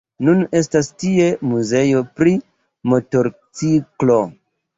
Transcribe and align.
Nun 0.27 0.39
estas 0.59 0.87
tie 1.03 1.27
muzeo 1.49 2.01
pri 2.21 2.33
Motorciklo. 2.93 4.19